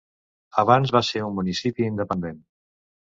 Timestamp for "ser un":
1.09-1.37